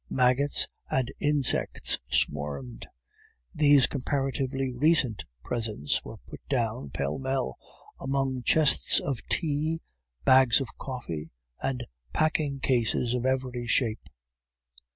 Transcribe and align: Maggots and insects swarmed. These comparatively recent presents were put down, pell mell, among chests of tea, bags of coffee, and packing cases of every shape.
Maggots 0.09 0.67
and 0.89 1.11
insects 1.19 1.99
swarmed. 2.09 2.87
These 3.53 3.85
comparatively 3.85 4.73
recent 4.73 5.25
presents 5.43 6.03
were 6.03 6.17
put 6.25 6.41
down, 6.49 6.89
pell 6.89 7.19
mell, 7.19 7.59
among 7.99 8.41
chests 8.41 8.99
of 8.99 9.19
tea, 9.29 9.79
bags 10.25 10.59
of 10.59 10.75
coffee, 10.79 11.29
and 11.61 11.85
packing 12.13 12.59
cases 12.61 13.13
of 13.13 13.27
every 13.27 13.67
shape. 13.67 14.09